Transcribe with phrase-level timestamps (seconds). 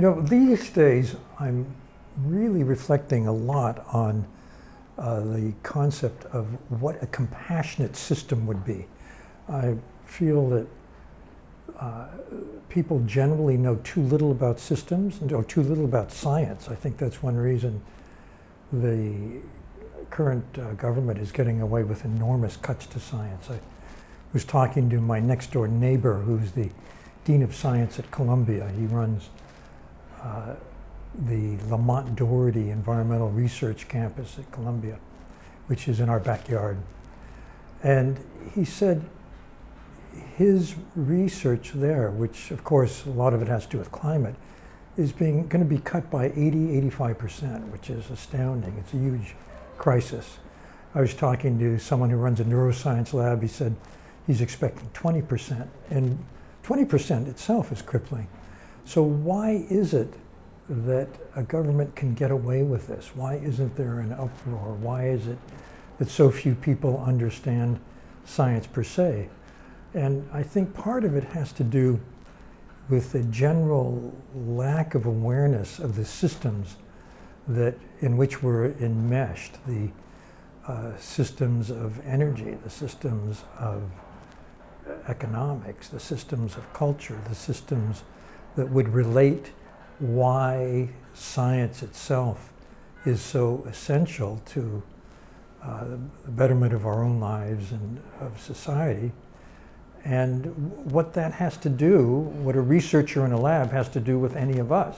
[0.00, 1.66] You know, these days I'm
[2.24, 4.26] really reflecting a lot on
[4.96, 6.46] uh, the concept of
[6.80, 8.86] what a compassionate system would be.
[9.46, 9.76] I
[10.06, 10.66] feel that
[11.78, 12.06] uh,
[12.70, 16.70] people generally know too little about systems and or too little about science.
[16.70, 17.82] I think that's one reason
[18.72, 19.42] the
[20.08, 23.50] current uh, government is getting away with enormous cuts to science.
[23.50, 23.60] I
[24.32, 26.70] was talking to my next door neighbor, who's the
[27.26, 28.72] Dean of Science at Columbia.
[28.78, 29.28] He runs
[31.26, 34.98] the Lamont Doherty Environmental Research Campus at Columbia,
[35.66, 36.78] which is in our backyard.
[37.82, 38.18] And
[38.54, 39.04] he said
[40.36, 44.34] his research there, which of course a lot of it has to do with climate,
[44.96, 48.76] is being going to be cut by 80, 85%, which is astounding.
[48.78, 49.34] It's a huge
[49.78, 50.38] crisis.
[50.94, 53.40] I was talking to someone who runs a neuroscience lab.
[53.40, 53.76] He said
[54.26, 56.24] he's expecting 20%, and
[56.64, 58.28] 20% itself is crippling.
[58.84, 60.12] So, why is it
[60.68, 63.10] that a government can get away with this?
[63.14, 64.74] Why isn't there an uproar?
[64.74, 65.38] Why is it
[65.98, 67.80] that so few people understand
[68.24, 69.28] science per se?
[69.94, 72.00] And I think part of it has to do
[72.88, 76.76] with the general lack of awareness of the systems
[77.48, 79.88] that in which we're enmeshed, the
[80.66, 83.82] uh, systems of energy, the systems of
[85.08, 88.02] economics, the systems of culture, the systems
[88.56, 89.52] that would relate
[89.98, 92.52] why science itself
[93.04, 94.82] is so essential to
[95.62, 95.84] uh,
[96.24, 99.12] the betterment of our own lives and of society.
[100.04, 100.46] And
[100.90, 104.34] what that has to do, what a researcher in a lab has to do with
[104.36, 104.96] any of us.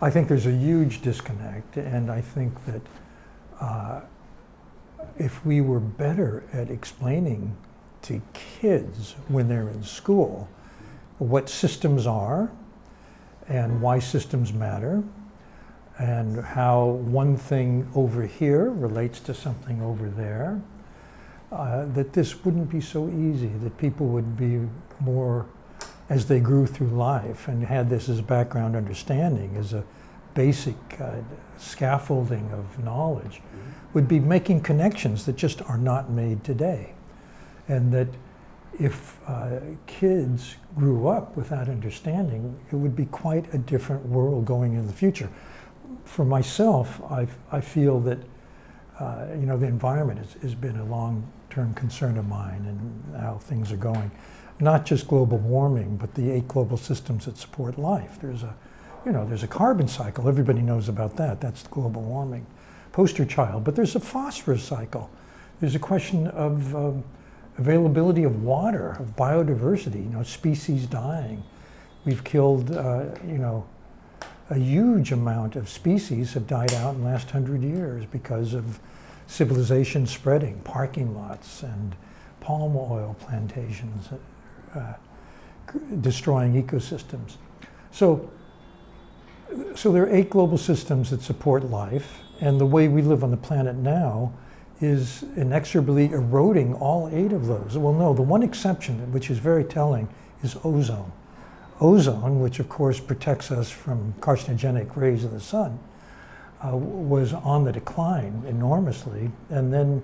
[0.00, 2.82] I think there's a huge disconnect, and I think that
[3.60, 4.00] uh,
[5.18, 7.56] if we were better at explaining
[8.02, 10.48] to kids when they're in school
[11.22, 12.50] what systems are
[13.48, 15.02] and why systems matter
[15.98, 20.60] and how one thing over here relates to something over there,
[21.52, 24.60] uh, that this wouldn't be so easy, that people would be
[25.00, 25.46] more,
[26.08, 29.84] as they grew through life and had this as background understanding, as a
[30.34, 31.12] basic uh,
[31.58, 33.92] scaffolding of knowledge, mm-hmm.
[33.92, 36.94] would be making connections that just are not made today
[37.68, 38.08] and that
[38.78, 44.44] if uh, kids grew up with that understanding, it would be quite a different world
[44.44, 45.28] going in the future.
[46.04, 48.18] For myself, I, I feel that
[48.98, 53.38] uh, you know the environment has, has been a long-term concern of mine and how
[53.38, 54.10] things are going.
[54.60, 58.18] Not just global warming, but the eight global systems that support life.
[58.20, 58.54] There's a,
[59.04, 60.28] you know, there's a carbon cycle.
[60.28, 61.40] Everybody knows about that.
[61.40, 62.46] That's global warming,
[62.92, 63.64] poster child.
[63.64, 65.10] But there's a phosphorus cycle.
[65.60, 67.04] There's a question of um,
[67.58, 71.42] availability of water, of biodiversity, you know, species dying.
[72.04, 73.66] We've killed, uh, you know,
[74.50, 78.80] a huge amount of species have died out in the last hundred years because of
[79.26, 81.94] civilization spreading, parking lots and
[82.40, 84.08] palm oil plantations,
[84.74, 84.94] uh,
[86.00, 87.36] destroying ecosystems.
[87.92, 88.30] So,
[89.74, 93.30] so there are eight global systems that support life, and the way we live on
[93.30, 94.32] the planet now
[94.82, 97.78] is inexorably eroding all eight of those.
[97.78, 100.08] Well, no, the one exception, which is very telling,
[100.42, 101.12] is ozone.
[101.80, 105.78] Ozone, which of course protects us from carcinogenic rays of the sun,
[106.64, 110.02] uh, was on the decline enormously, and then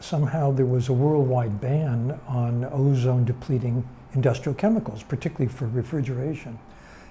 [0.00, 6.58] somehow there was a worldwide ban on ozone depleting industrial chemicals, particularly for refrigeration.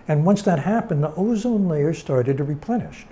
[0.08, 3.06] And once that happened, the ozone layer started to replenish.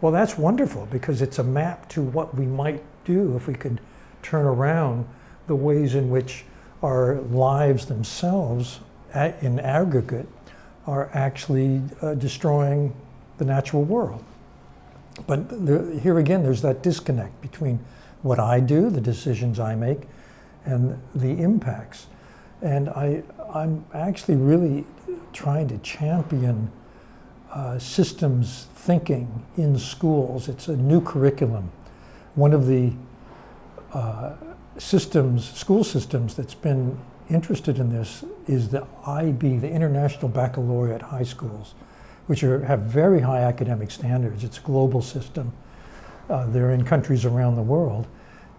[0.00, 3.80] Well, that's wonderful because it's a map to what we might do if we could
[4.22, 5.06] turn around
[5.46, 6.44] the ways in which
[6.82, 8.80] our lives themselves,
[9.14, 10.26] in aggregate,
[10.86, 12.94] are actually uh, destroying
[13.38, 14.22] the natural world.
[15.26, 17.78] But there, here again, there's that disconnect between
[18.22, 20.02] what I do, the decisions I make,
[20.64, 22.06] and the impacts.
[22.62, 23.22] And I,
[23.52, 24.84] I'm actually really
[25.32, 26.70] trying to champion
[27.52, 30.48] uh, systems thinking in schools.
[30.48, 31.70] It's a new curriculum
[32.34, 32.92] one of the
[33.92, 34.34] uh,
[34.78, 36.98] systems, school systems that's been
[37.30, 41.74] interested in this is the IB, the International Baccalaureate High Schools,
[42.26, 44.44] which are, have very high academic standards.
[44.44, 45.52] It's a global system.
[46.28, 48.06] Uh, they're in countries around the world.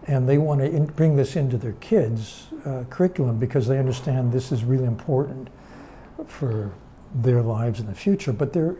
[0.07, 4.31] And they want to in, bring this into their kids' uh, curriculum because they understand
[4.31, 5.49] this is really important
[6.27, 6.71] for
[7.15, 8.31] their lives in the future.
[8.31, 8.75] But they're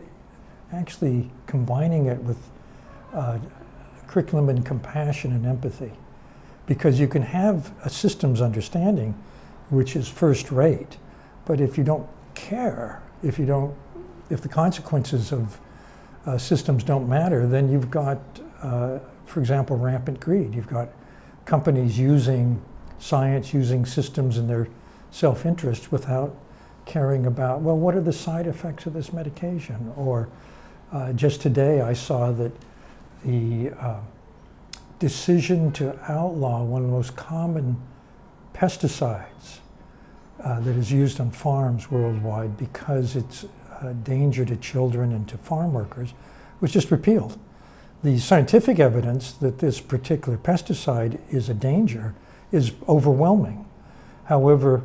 [0.72, 2.38] actually combining it with
[3.12, 3.38] uh,
[4.08, 5.92] curriculum and compassion and empathy.
[6.66, 9.14] Because you can have a systems understanding
[9.68, 10.96] which is first rate,
[11.44, 13.74] but if you don't care, if you don't
[14.30, 15.58] if the consequences of
[16.26, 18.18] uh, systems don't matter, then you've got,
[18.62, 20.54] uh, for example, rampant greed.
[20.54, 20.88] You've got
[21.44, 22.60] companies using
[22.98, 24.68] science, using systems in their
[25.10, 26.34] self interest without
[26.84, 29.92] caring about, well, what are the side effects of this medication?
[29.96, 30.28] Or
[30.92, 32.52] uh, just today I saw that
[33.26, 34.00] the uh,
[34.98, 37.76] decision to outlaw one of the most common
[38.54, 39.58] pesticides
[40.42, 43.44] uh, that is used on farms worldwide because it's
[43.82, 46.14] a danger to children and to farm workers
[46.60, 47.38] was just repealed.
[48.02, 52.14] The scientific evidence that this particular pesticide is a danger
[52.52, 53.66] is overwhelming.
[54.24, 54.82] However,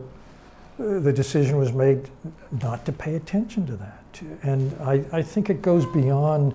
[0.79, 2.09] uh, the decision was made
[2.61, 4.21] not to pay attention to that.
[4.41, 6.53] And I, I think it goes beyond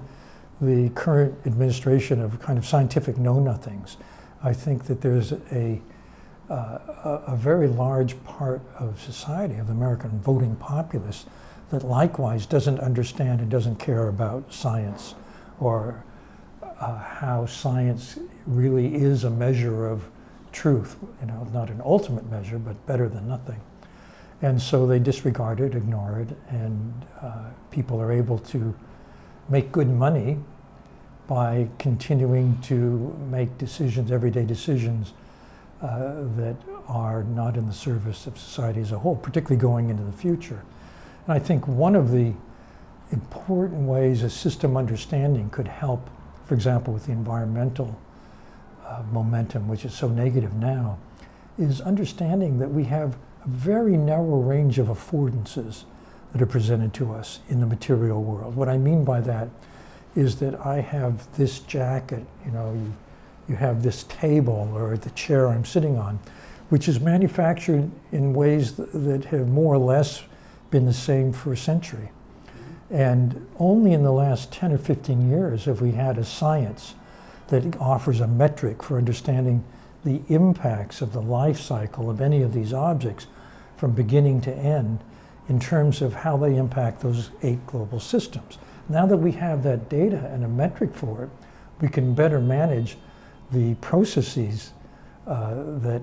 [0.60, 3.96] the current administration of kind of scientific know nothings.
[4.42, 5.80] I think that there's a,
[6.48, 6.78] uh,
[7.26, 11.26] a, very large part of society, of the American voting populace,
[11.70, 15.14] that likewise doesn't understand and doesn't care about science
[15.60, 16.04] or
[16.62, 20.04] uh, how science really is a measure of
[20.52, 20.96] truth.
[21.20, 23.60] You know, not an ultimate measure, but better than nothing.
[24.42, 28.74] And so they disregard it, ignore it, and uh, people are able to
[29.48, 30.38] make good money
[31.26, 35.12] by continuing to make decisions, everyday decisions,
[35.82, 36.56] uh, that
[36.88, 40.62] are not in the service of society as a whole, particularly going into the future.
[41.26, 42.32] And I think one of the
[43.12, 46.08] important ways a system understanding could help,
[46.46, 47.98] for example, with the environmental
[48.84, 50.98] uh, momentum, which is so negative now,
[51.58, 55.84] is understanding that we have a very narrow range of affordances
[56.36, 58.54] that are presented to us in the material world.
[58.54, 59.48] What I mean by that
[60.14, 62.92] is that I have this jacket, you know, you,
[63.48, 66.18] you have this table or the chair I'm sitting on,
[66.68, 70.24] which is manufactured in ways that, that have more or less
[70.70, 72.10] been the same for a century.
[72.90, 76.94] And only in the last 10 or 15 years have we had a science
[77.48, 79.64] that offers a metric for understanding
[80.04, 83.26] the impacts of the life cycle of any of these objects
[83.78, 85.00] from beginning to end
[85.48, 88.58] in terms of how they impact those eight global systems.
[88.88, 91.30] Now that we have that data and a metric for it,
[91.80, 92.96] we can better manage
[93.52, 94.72] the processes
[95.26, 96.02] uh, that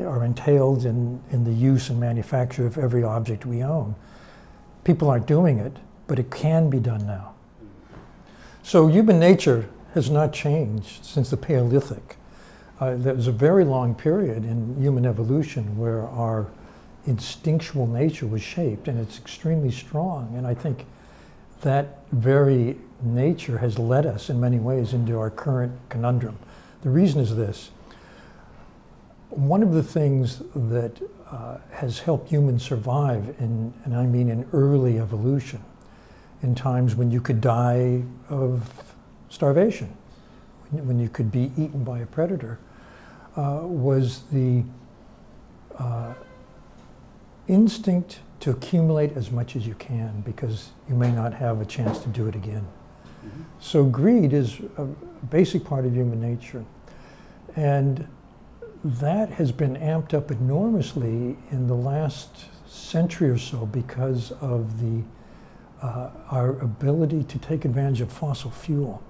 [0.00, 3.94] are entailed in, in the use and manufacture of every object we own.
[4.82, 5.76] People aren't doing it,
[6.06, 7.34] but it can be done now.
[8.62, 12.16] So human nature has not changed since the Paleolithic.
[12.80, 16.48] Uh, there was a very long period in human evolution where our
[17.06, 20.34] instinctual nature was shaped, and it's extremely strong.
[20.36, 20.86] And I think
[21.60, 26.38] that very nature has led us in many ways into our current conundrum.
[26.82, 27.70] The reason is this
[29.30, 34.46] one of the things that uh, has helped humans survive, in, and I mean in
[34.52, 35.62] early evolution,
[36.42, 38.70] in times when you could die of
[39.30, 39.88] starvation,
[40.70, 42.58] when you could be eaten by a predator,
[43.36, 44.62] uh, was the
[45.78, 46.14] uh,
[47.48, 51.98] instinct to accumulate as much as you can because you may not have a chance
[52.00, 52.66] to do it again.
[53.24, 53.42] Mm-hmm.
[53.58, 54.84] So greed is a
[55.30, 56.64] basic part of human nature.
[57.56, 58.06] And
[58.84, 65.02] that has been amped up enormously in the last century or so because of the
[65.80, 69.02] uh, our ability to take advantage of fossil fuel.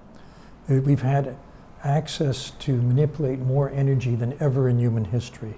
[0.69, 1.37] Uh, we've had
[1.83, 5.53] access to manipulate more energy than ever in human history.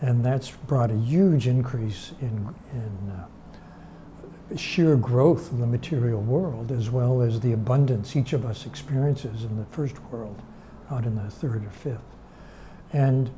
[0.00, 6.72] And that's brought a huge increase in, in uh, sheer growth in the material world,
[6.72, 10.40] as well as the abundance each of us experiences in the first world,
[10.90, 12.00] not in the third or fifth.
[12.92, 13.30] And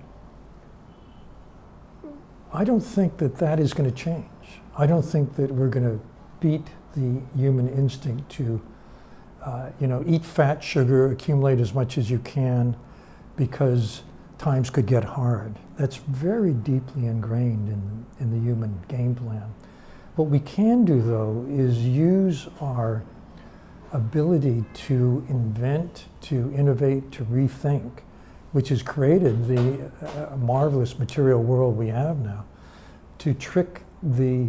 [2.52, 4.26] I don't think that that is going to change.
[4.76, 6.04] I don't think that we're going to
[6.40, 8.60] beat the human instinct to,
[9.44, 12.76] uh, you know, eat fat, sugar, accumulate as much as you can,
[13.36, 14.02] because
[14.42, 15.54] times could get hard.
[15.78, 19.54] That's very deeply ingrained in, in the human game plan.
[20.16, 23.04] What we can do, though, is use our
[23.92, 28.00] ability to invent, to innovate, to rethink,
[28.50, 32.44] which has created the uh, marvelous material world we have now,
[33.18, 34.48] to trick the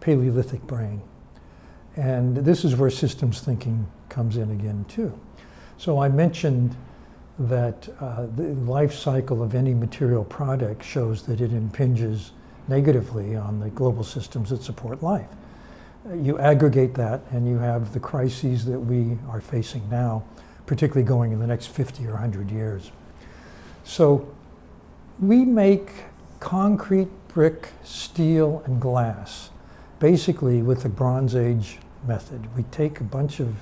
[0.00, 1.00] Paleolithic brain.
[1.96, 5.18] And this is where systems thinking comes in again, too.
[5.78, 6.76] So I mentioned
[7.38, 12.32] that uh, the life cycle of any material product shows that it impinges
[12.68, 15.28] negatively on the global systems that support life.
[16.14, 20.24] You aggregate that, and you have the crises that we are facing now,
[20.64, 22.90] particularly going in the next 50 or 100 years.
[23.84, 24.28] So
[25.20, 25.90] we make
[26.40, 29.50] concrete, brick, steel, and glass,
[29.98, 32.54] basically with the Bronze Age method.
[32.56, 33.54] We take a bunch of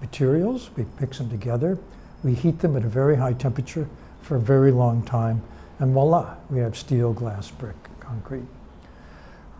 [0.00, 1.78] materials, we mix them together,
[2.22, 3.88] we heat them at a very high temperature
[4.22, 5.42] for a very long time,
[5.78, 8.46] and voila, we have steel, glass, brick, concrete.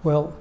[0.03, 0.37] Well,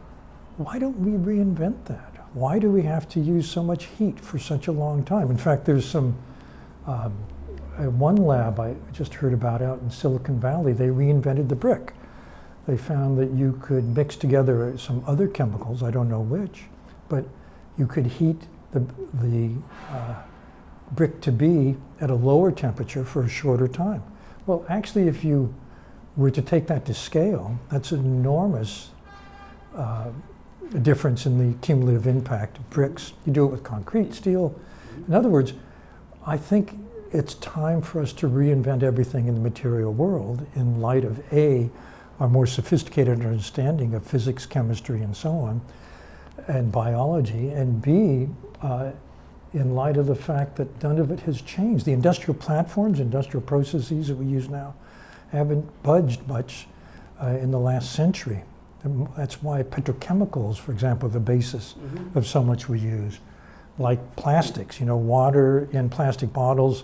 [0.58, 2.12] why don't we reinvent that?
[2.34, 5.30] Why do we have to use so much heat for such a long time?
[5.32, 6.18] In fact, there's some
[6.86, 7.14] um,
[7.78, 11.94] one lab I just heard about out in Silicon Valley, they reinvented the brick.
[12.68, 16.64] They found that you could mix together some other chemicals, I don't know which,
[17.10, 17.26] but
[17.78, 18.42] you could heat
[18.72, 18.80] the,
[19.14, 19.52] the
[19.92, 20.16] uh,
[20.92, 24.04] brick to be at a lower temperature for a shorter time.
[24.46, 25.54] Well, actually, if you
[26.16, 28.90] were to take that to scale, that's an enormous
[29.76, 30.12] uh,
[30.82, 33.14] difference in the cumulative impact of bricks.
[33.26, 34.58] You do it with concrete, steel.
[35.08, 35.54] In other words,
[36.26, 36.78] I think
[37.12, 41.70] it's time for us to reinvent everything in the material world in light of A,
[42.20, 45.62] our more sophisticated understanding of physics, chemistry, and so on,
[46.48, 48.28] and biology, and B,
[48.62, 48.92] uh,
[49.56, 51.86] in light of the fact that none of it has changed.
[51.86, 54.76] The industrial platforms, industrial processes that we use now
[55.32, 56.68] haven't budged much
[57.22, 58.44] uh, in the last century.
[58.84, 62.18] And that's why petrochemicals, for example, are the basis mm-hmm.
[62.18, 63.20] of so much we use.
[63.80, 66.84] Like plastics, you know, water in plastic bottles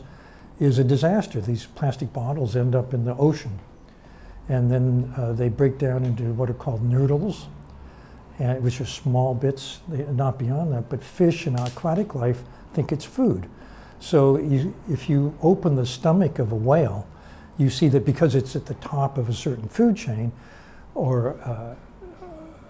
[0.60, 1.42] is a disaster.
[1.42, 3.60] These plastic bottles end up in the ocean.
[4.48, 7.46] And then uh, they break down into what are called nurdles,
[8.40, 10.90] and, which are small bits, not beyond that.
[10.90, 13.48] But fish and aquatic life think it's food.
[14.00, 17.08] So you, if you open the stomach of a whale,
[17.58, 20.32] you see that because it's at the top of a certain food chain,
[20.96, 21.76] or uh,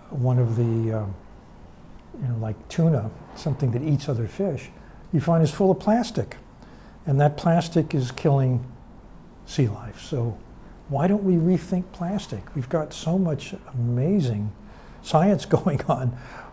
[0.10, 1.16] one of the, um,
[2.22, 4.70] you know, like tuna, something that eats other fish,
[5.14, 6.38] you find is full of plastic.
[7.06, 8.64] And that plastic is killing
[9.46, 10.02] sea life.
[10.02, 10.38] So
[10.90, 12.44] why don't we rethink plastic?
[12.56, 14.52] We've got so much amazing
[15.02, 16.10] science going on.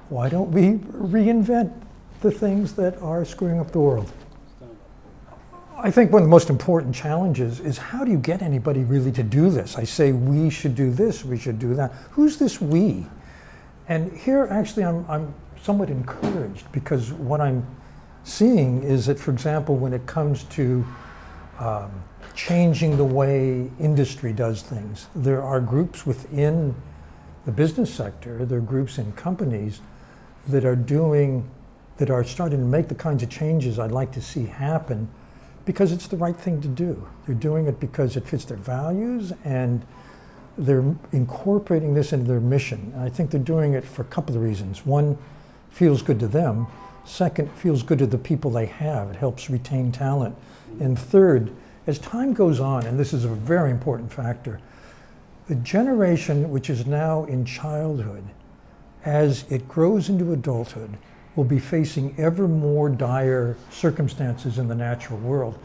[0.09, 1.73] Why don't we reinvent
[2.21, 4.13] the things that are screwing up the world?
[5.77, 9.13] I think one of the most important challenges is how do you get anybody really
[9.13, 9.79] to do this?
[9.79, 11.93] I say we should do this, we should do that.
[12.11, 13.07] Who's this we?
[13.87, 15.33] And here, actually, I'm, I'm
[15.63, 17.65] somewhat encouraged because what I'm
[18.25, 20.85] seeing is that, for example, when it comes to
[21.61, 21.91] um,
[22.35, 26.75] changing the way industry does things, there are groups within
[27.47, 29.81] the business sector, there are groups in companies
[30.49, 31.49] that are doing,
[31.99, 35.09] that are starting to make the kinds of changes I'd like to see happen
[35.65, 37.07] because it's the right thing to do.
[37.27, 39.85] They're doing it because it fits their values and
[40.57, 42.93] they're incorporating this into their mission.
[42.95, 44.85] And I think they're doing it for a couple of reasons.
[44.87, 45.19] One,
[45.71, 46.67] feels good to them,
[47.09, 49.09] Second, feels good to the people they have.
[49.09, 50.37] It helps retain talent.
[50.79, 51.51] And third,
[51.87, 54.61] as time goes on, and this is a very important factor,
[55.47, 58.25] the generation which is now in childhood,
[59.07, 60.99] as it grows into adulthood,
[61.39, 65.57] will be facing ever more dire circumstances in the natural world,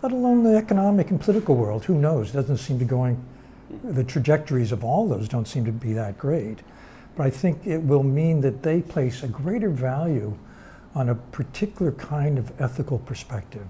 [0.00, 1.84] let alone the economic and political world.
[1.86, 2.30] Who knows?
[2.30, 3.20] Doesn't seem to going,
[3.82, 6.60] the trajectories of all those don't seem to be that great.
[7.16, 10.38] But I think it will mean that they place a greater value
[10.94, 13.66] on a particular kind of ethical perspective,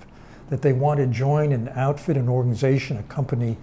[0.50, 3.56] that they want to join an outfit, an organization, a company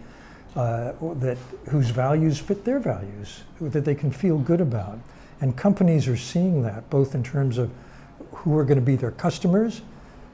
[0.55, 1.37] uh, that
[1.69, 4.97] whose values fit their values, that they can feel good about.
[5.43, 7.69] And companies are seeing that both in terms of
[8.31, 9.81] who are going to be their customers.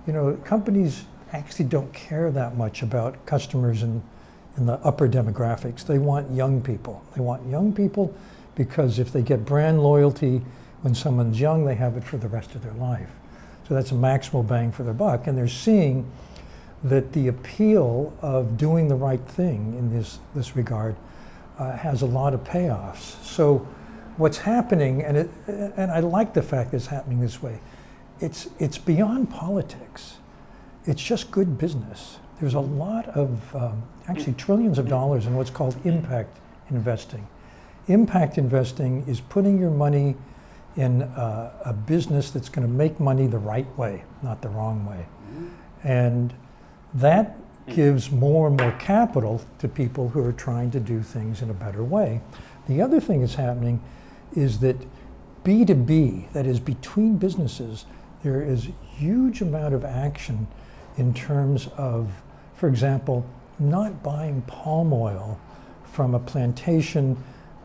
[0.05, 4.03] You know, companies actually don't care that much about customers in,
[4.55, 5.83] in the upper demographics.
[5.83, 7.03] They want young people.
[7.15, 8.13] They want young people
[8.53, 10.43] because if they get brand loyalty
[10.83, 13.09] when someone's young, they have it for the rest of their life.
[13.67, 15.25] So that's a maximal bang for their buck.
[15.25, 16.05] And they're seeing
[16.83, 20.95] that the appeal of doing the right thing in this, this regard
[21.57, 23.19] uh, has a lot of payoffs.
[23.23, 23.67] So
[24.19, 27.59] what's happening, and, it, and I like the fact that it's happening this way,
[28.19, 30.17] it's, it's beyond politics.
[30.85, 32.19] It's just good business.
[32.39, 36.37] There's a lot of, um, actually trillions of dollars in what's called impact
[36.69, 37.27] investing.
[37.87, 40.15] Impact investing is putting your money
[40.75, 44.85] in a, a business that's going to make money the right way, not the wrong
[44.85, 45.05] way.
[45.83, 46.33] And
[46.93, 51.49] that gives more and more capital to people who are trying to do things in
[51.49, 52.21] a better way.
[52.67, 53.81] The other thing that's happening
[54.35, 54.77] is that
[55.43, 57.85] B2B, that is between businesses,
[58.23, 60.47] there is huge amount of action
[60.97, 62.11] in terms of,
[62.55, 63.25] for example,
[63.57, 65.39] not buying palm oil
[65.83, 67.17] from a plantation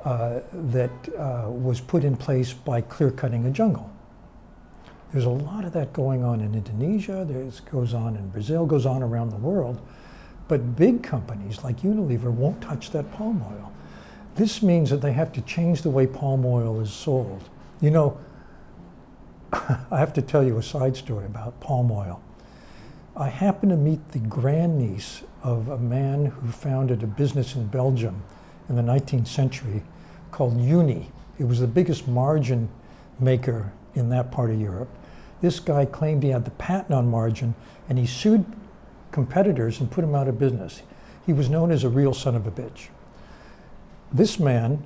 [0.05, 3.91] uh, that uh, was put in place by clear cutting a jungle.
[5.13, 8.87] There's a lot of that going on in Indonesia, there's goes on in Brazil, goes
[8.87, 9.81] on around the world.
[10.49, 13.73] But big companies like Unilever won't touch that palm oil.
[14.37, 17.49] This means that they have to change the way palm oil is sold.
[17.81, 18.19] You know,
[19.53, 22.21] I have to tell you a side story about palm oil.
[23.17, 28.25] I happened to meet the grandniece of a man who founded a business in Belgium
[28.69, 29.85] in the 19th century
[30.33, 31.13] called Uni.
[31.39, 32.69] It was the biggest margin
[33.21, 34.89] maker in that part of Europe.
[35.41, 37.55] This guy claimed he had the patent on margin
[37.89, 38.45] and he sued
[39.13, 40.83] competitors and put them out of business.
[41.25, 42.89] He was known as a real son of a bitch.
[44.15, 44.81] This man,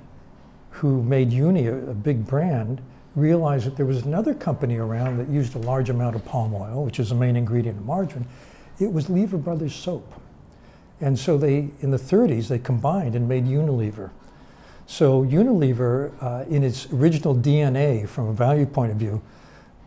[0.71, 2.81] who made Uni a, a big brand,
[3.15, 6.83] realized that there was another company around that used a large amount of palm oil,
[6.83, 8.27] which is the main ingredient of margarine.
[8.79, 10.11] It was Lever Brothers soap.
[10.99, 14.09] And so they, in the 30s, they combined and made Unilever.
[14.87, 19.21] So Unilever, uh, in its original DNA, from a value point of view,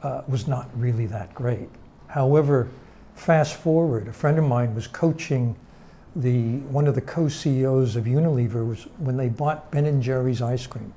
[0.04, 1.68] uh, was not really that great.
[2.06, 2.68] However,
[3.16, 5.56] fast forward, a friend of mine was coaching
[6.14, 10.66] the one of the co-CEOs of Unilever was when they bought Ben and Jerry's ice
[10.66, 10.92] cream.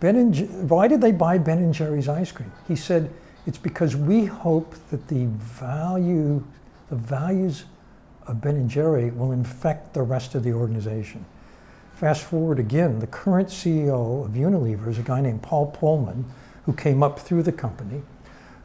[0.00, 2.52] Ben and why did they buy Ben and Jerry's ice cream?
[2.68, 3.10] He said
[3.46, 6.44] it's because we hope that the value,
[6.90, 7.64] the values
[8.26, 11.24] of Ben and Jerry will infect the rest of the organization.
[11.94, 16.24] Fast forward again, the current CEO of Unilever is a guy named Paul Polman,
[16.66, 18.02] who came up through the company,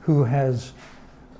[0.01, 0.71] who has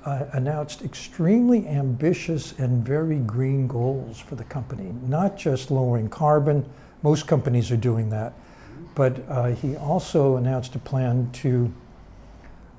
[0.04, 6.64] uh, announced extremely ambitious and very green goals for the company, not just lowering carbon,
[7.02, 8.32] most companies are doing that,
[8.94, 11.72] but uh, he also announced a plan to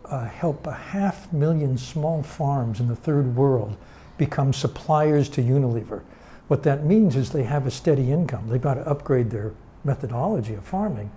[0.06, 3.78] uh, help a half million small farms in the third world
[4.18, 6.01] become suppliers to Unilever.
[6.48, 8.50] What that means is they have a steady income.
[8.50, 11.12] They've got to upgrade their methodology of farming,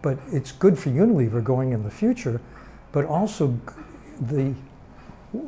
[0.00, 2.40] but it's good for Unilever going in the future.
[2.92, 3.58] But also,
[4.20, 4.54] the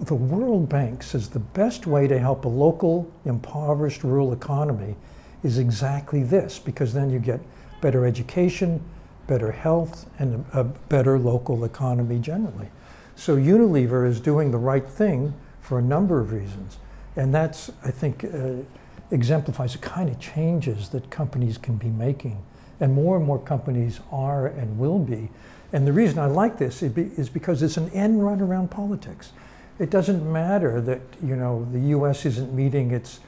[0.00, 4.96] the World Bank says the best way to help a local impoverished rural economy
[5.42, 7.40] is exactly this, because then you get
[7.80, 8.80] better education,
[9.26, 12.68] better health, and a better local economy generally.
[13.14, 16.78] So Unilever is doing the right thing for a number of reasons.
[17.16, 18.62] And that's, I think, uh,
[19.10, 22.42] exemplifies the kind of changes that companies can be making.
[22.80, 25.30] And more and more companies are and will be.
[25.72, 29.32] And the reason I like this is because it's an end run around politics.
[29.78, 32.26] It doesn't matter that you know the U.S.
[32.26, 33.20] isn't meeting its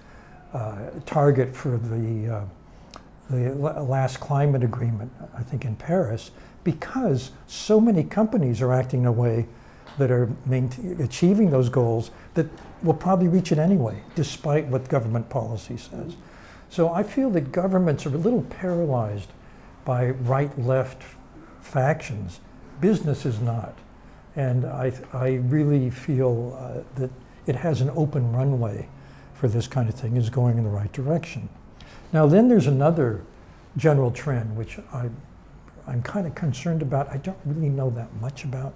[0.52, 2.44] uh, target for the uh,
[3.30, 6.32] the last climate agreement, I think in Paris,
[6.64, 9.46] because so many companies are acting in a way
[9.98, 10.28] that are
[10.98, 12.46] achieving those goals that
[12.82, 16.16] will probably reach it anyway, despite what government policy says.
[16.70, 19.28] So I feel that governments are a little paralyzed
[19.84, 21.02] by right left
[21.60, 22.40] factions.
[22.80, 23.76] Business is not.
[24.40, 27.10] And I, I really feel uh, that
[27.46, 28.88] it has an open runway
[29.34, 31.50] for this kind of thing, is going in the right direction.
[32.10, 33.20] Now, then there's another
[33.76, 35.10] general trend, which I,
[35.86, 37.10] I'm kind of concerned about.
[37.10, 38.72] I don't really know that much about,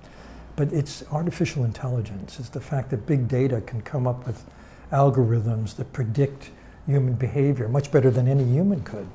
[0.55, 2.39] but it's artificial intelligence.
[2.39, 4.45] It's the fact that big data can come up with
[4.93, 6.51] algorithms that predict
[6.85, 9.09] human behavior much better than any human could.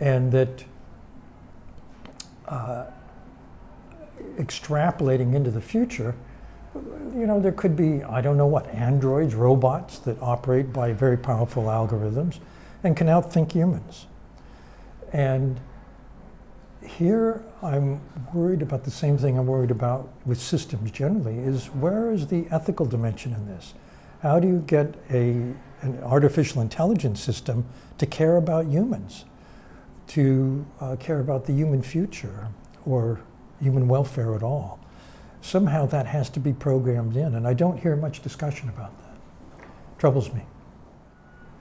[0.00, 0.64] And that
[2.48, 2.86] uh,
[4.36, 6.14] extrapolating into the future,
[6.74, 11.18] you know, there could be, I don't know what, androids, robots that operate by very
[11.18, 12.38] powerful algorithms
[12.82, 14.06] and can outthink humans.
[15.12, 15.60] And
[16.86, 18.00] here I'm
[18.32, 22.46] worried about the same thing I'm worried about with systems generally is where is the
[22.50, 23.74] ethical dimension in this?
[24.20, 27.66] How do you get a, an artificial intelligence system
[27.98, 29.24] to care about humans,
[30.08, 32.48] to uh, care about the human future
[32.86, 33.20] or
[33.62, 34.78] human welfare at all?
[35.40, 39.66] Somehow that has to be programmed in, and I don't hear much discussion about that.
[39.98, 40.42] Troubles me.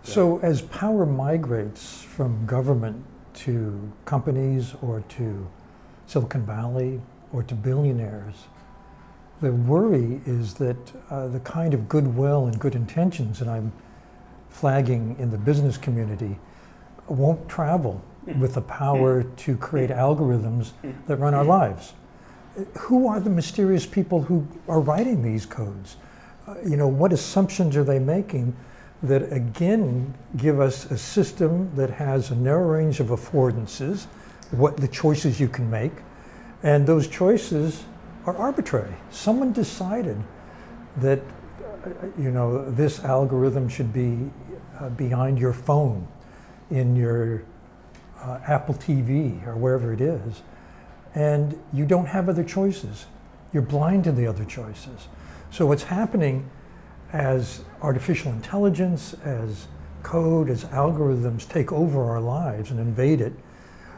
[0.04, 5.48] So as power migrates from government to companies or to
[6.08, 7.00] Silicon Valley
[7.32, 8.36] or to billionaires,
[9.42, 10.78] the worry is that
[11.10, 13.72] uh, the kind of goodwill and good intentions that I'm
[14.50, 16.38] flagging in the business community
[17.08, 18.04] won't travel
[18.38, 20.72] with the power to create algorithms
[21.08, 21.94] that run our lives.
[22.80, 25.96] Who are the mysterious people who are writing these codes?
[26.48, 28.56] Uh, you know, what assumptions are they making
[29.04, 34.06] that again give us a system that has a narrow range of affordances,
[34.52, 35.94] what the choices you can make,
[36.62, 37.84] and those choices
[38.26, 38.94] are arbitrary.
[39.10, 40.18] Someone decided
[40.98, 44.30] that uh, you know this algorithm should be
[44.80, 46.08] uh, behind your phone,
[46.70, 47.44] in your
[48.22, 50.42] uh, Apple TV or wherever it is,
[51.16, 53.06] and you don't have other choices.
[53.54, 55.08] You're blind to the other choices.
[55.52, 56.50] So what's happening
[57.12, 59.68] as artificial intelligence, as
[60.04, 63.34] code, as algorithms take over our lives and invade it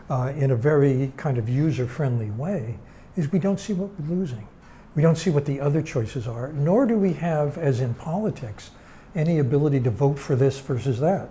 [0.10, 2.78] uh, in a very kind of user friendly way,
[3.16, 4.48] is we don't see what we're losing.
[4.96, 8.72] We don't see what the other choices are, nor do we have, as in politics,
[9.16, 11.30] any ability to vote for this versus that.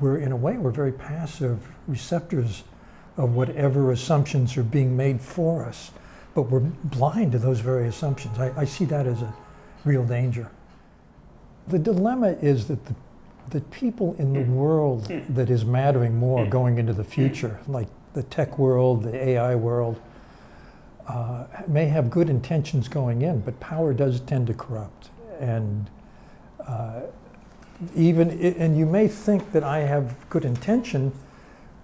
[0.00, 2.64] We're, in a way, we're very passive receptors
[3.16, 5.92] of whatever assumptions are being made for us,
[6.34, 8.38] but we're blind to those very assumptions.
[8.38, 9.32] I, I see that as a
[9.84, 10.50] real danger.
[11.68, 12.94] The dilemma is that the,
[13.50, 18.22] the people in the world that is mattering more going into the future, like the
[18.24, 20.00] tech world, the AI world,
[21.06, 25.10] uh, may have good intentions going in, but power does tend to corrupt.
[25.40, 25.88] And
[26.66, 27.02] uh,
[27.94, 31.12] even, and you may think that I have good intention,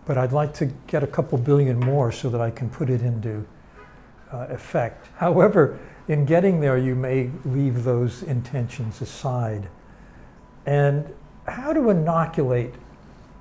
[0.06, 3.02] but I'd like to get a couple billion more so that I can put it
[3.02, 3.44] into
[4.32, 5.08] uh, effect.
[5.16, 9.68] However, in getting there, you may leave those intentions aside.
[10.66, 11.12] And
[11.46, 12.74] how to inoculate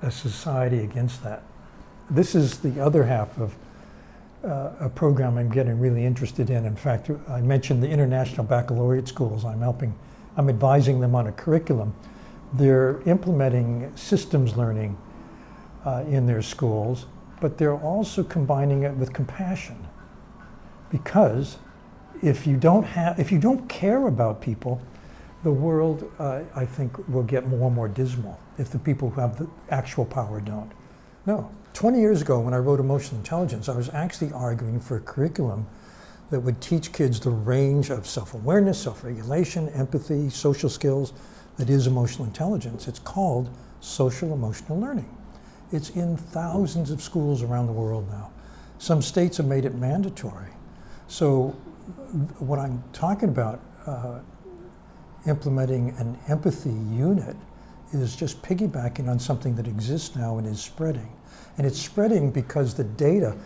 [0.02, 1.42] a society against that?
[2.10, 3.54] This is the other half of
[4.44, 6.64] uh, a program I'm getting really interested in.
[6.64, 9.44] In fact, I mentioned the international baccalaureate schools.
[9.44, 9.94] I'm helping,
[10.36, 11.94] I'm advising them on a curriculum.
[12.52, 14.96] They're implementing systems learning
[15.84, 17.06] uh, in their schools,
[17.40, 19.86] but they're also combining it with compassion.
[20.90, 21.58] Because
[22.22, 24.80] if you don't have, if you don't care about people,
[25.42, 29.20] the world, uh, I think, will get more and more dismal if the people who
[29.20, 30.70] have the actual power don't.
[31.24, 35.00] No, 20 years ago, when I wrote Emotional Intelligence, I was actually arguing for a
[35.00, 35.66] curriculum
[36.30, 41.12] that would teach kids the range of self awareness, self regulation, empathy, social skills
[41.60, 42.88] that is emotional intelligence.
[42.88, 45.14] It's called social emotional learning.
[45.72, 48.30] It's in thousands of schools around the world now.
[48.78, 50.48] Some states have made it mandatory.
[51.06, 51.48] So,
[52.38, 54.20] what I'm talking about, uh,
[55.26, 57.36] implementing an empathy unit,
[57.92, 61.12] is just piggybacking on something that exists now and is spreading.
[61.58, 63.36] And it's spreading because the data,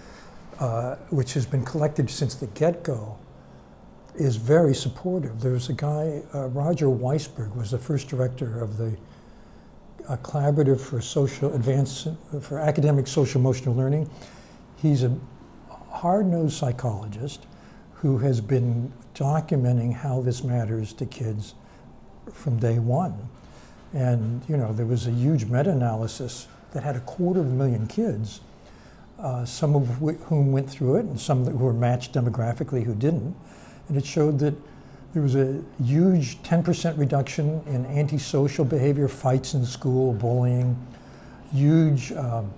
[0.60, 3.18] uh, which has been collected since the get go,
[4.16, 5.40] is very supportive.
[5.40, 8.96] There's a guy, uh, Roger Weissberg, was the first director of the
[10.08, 12.08] uh, Collaborative for Social Advanced
[12.40, 14.08] for Academic Social Emotional Learning.
[14.76, 15.16] He's a
[15.90, 17.46] hard-nosed psychologist
[17.94, 21.54] who has been documenting how this matters to kids
[22.32, 23.28] from day one.
[23.94, 27.86] And you know, there was a huge meta-analysis that had a quarter of a million
[27.86, 28.40] kids,
[29.18, 29.86] uh, some of
[30.24, 33.34] whom went through it, and some who were matched demographically who didn't.
[33.88, 34.54] And it showed that
[35.12, 40.76] there was a huge 10% reduction in antisocial behavior, fights in school, bullying,
[41.52, 42.50] huge um,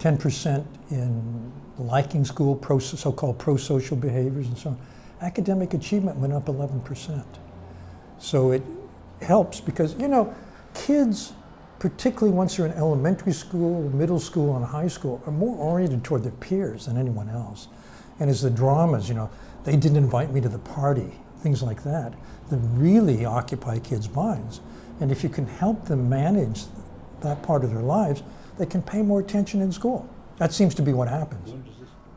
[0.00, 4.78] 10% in liking school, pro, so-called pro-social behaviors and so on.
[5.20, 7.24] Academic achievement went up 11%.
[8.18, 8.62] So it
[9.20, 10.34] helps because, you know,
[10.74, 11.32] kids
[11.82, 16.22] particularly once they're in elementary school, middle school, and high school, are more oriented toward
[16.22, 17.66] their peers than anyone else.
[18.22, 19.28] And as the dramas, you know,
[19.64, 22.14] they didn't invite me to the party, things like that,
[22.50, 24.60] that really occupy kids' minds.
[25.00, 26.62] And if you can help them manage
[27.22, 28.22] that part of their lives,
[28.58, 30.08] they can pay more attention in school.
[30.36, 31.52] That seems to be what happens.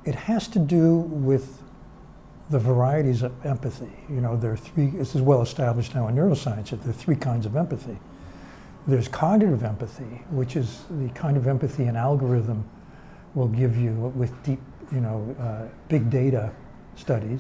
[0.04, 1.64] It has to do with
[2.52, 3.92] the varieties of empathy.
[4.08, 6.94] You know, there are three, this is well established now in neuroscience, that there are
[6.94, 7.98] three kinds of empathy.
[8.86, 12.70] There's cognitive empathy, which is the kind of empathy an algorithm
[13.34, 14.60] will give you with deep,
[14.92, 16.52] you know, uh, big data
[16.96, 17.40] studies.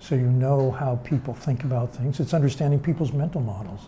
[0.00, 2.20] So you know how people think about things.
[2.20, 3.80] It's understanding people's mental models.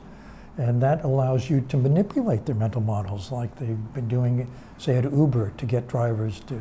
[0.58, 5.04] And that allows you to manipulate their mental models like they've been doing, say, at
[5.04, 6.60] Uber to get drivers to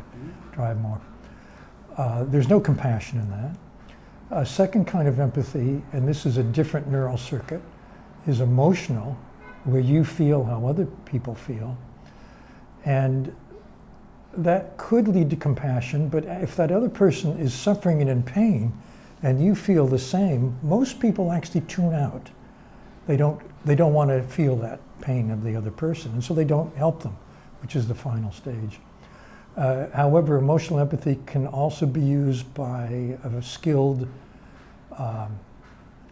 [0.53, 1.01] drive more.
[1.97, 3.57] Uh, there's no compassion in that.
[4.31, 7.61] A second kind of empathy, and this is a different neural circuit,
[8.27, 9.17] is emotional,
[9.65, 11.75] where you feel how other people feel.
[12.85, 13.35] And
[14.33, 18.73] that could lead to compassion, but if that other person is suffering and in pain
[19.23, 22.29] and you feel the same, most people actually tune out.
[23.07, 26.33] They don't, they don't want to feel that pain of the other person, and so
[26.33, 27.17] they don't help them,
[27.61, 28.79] which is the final stage.
[29.57, 34.07] Uh, however, emotional empathy can also be used by a skilled
[34.97, 35.39] um,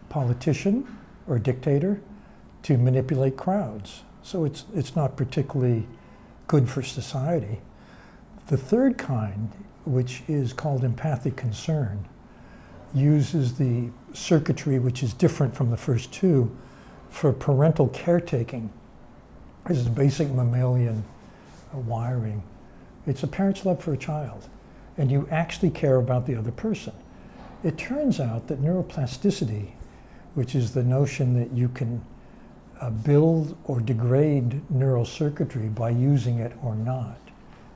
[0.08, 0.86] politician
[1.26, 2.00] or dictator
[2.62, 4.02] to manipulate crowds.
[4.22, 5.86] So it's, it's not particularly
[6.46, 7.60] good for society.
[8.48, 9.52] The third kind,
[9.84, 12.06] which is called empathic concern,
[12.94, 16.50] uses the circuitry which is different from the first two
[17.10, 18.70] for parental caretaking.
[19.66, 21.04] This is basic mammalian
[21.74, 22.42] uh, wiring.
[23.06, 24.48] It's a parent's love for a child,
[24.96, 26.94] and you actually care about the other person.
[27.62, 29.72] It turns out that neuroplasticity,
[30.34, 32.02] which is the notion that you can
[32.80, 37.18] uh, build or degrade neural circuitry by using it or not,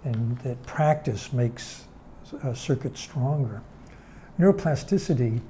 [0.05, 1.85] and that practice makes
[2.43, 3.63] a circuit stronger.
[4.39, 5.41] Neuroplasticity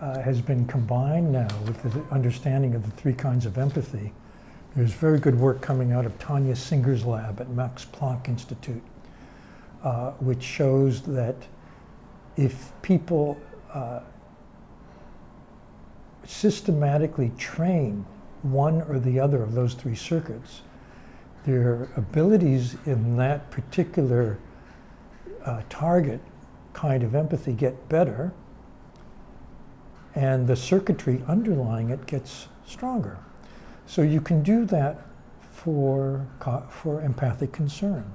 [0.00, 4.12] uh, has been combined now with the understanding of the three kinds of empathy.
[4.74, 8.82] There's very good work coming out of Tania Singer's lab at Max Planck Institute,
[9.82, 11.36] uh, which shows that
[12.36, 13.38] if people
[13.72, 14.00] uh,
[16.24, 18.06] systematically train
[18.42, 20.62] one or the other of those three circuits,
[21.44, 24.38] their abilities in that particular
[25.44, 26.20] uh, target
[26.72, 28.32] kind of empathy get better,
[30.14, 33.18] and the circuitry underlying it gets stronger.
[33.86, 35.06] So you can do that
[35.50, 36.26] for,
[36.70, 38.12] for empathic concern.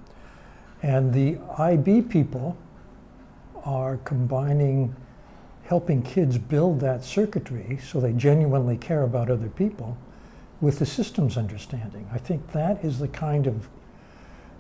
[0.82, 2.58] And the IB people
[3.64, 4.96] are combining
[5.64, 9.98] helping kids build that circuitry so they genuinely care about other people
[10.60, 12.10] with the systems understanding.
[12.12, 13.68] I think that is the kind of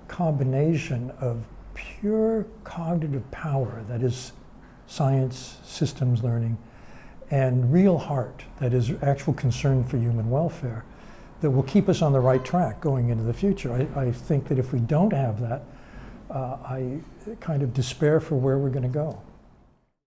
[0.08, 4.32] combination of pure cognitive power that is
[4.88, 6.58] science, systems learning,
[7.30, 10.86] and real heart that is actual concern for human welfare
[11.42, 13.74] that will keep us on the right track going into the future.
[13.74, 15.64] I, I think that if we don't have that,
[16.30, 17.00] uh, I
[17.40, 19.22] kind of despair for where we're going to go.